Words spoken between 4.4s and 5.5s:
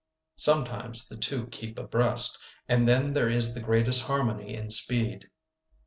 in speed.